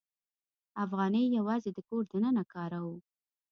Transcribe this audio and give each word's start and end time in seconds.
افغانۍ 0.83 1.23
یوازې 1.37 1.69
د 1.73 1.79
کور 1.87 2.03
دننه 2.11 2.43
کاروو. 2.53 2.95